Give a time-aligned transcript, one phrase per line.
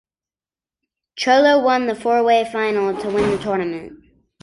[1.15, 4.03] Cholo won the four-way final to win the tournament.